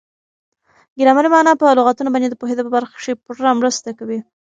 [0.99, 4.19] ګرامري مانا په لغاتو باندي د پوهېدو په برخه کښي پوره مرسته کوي.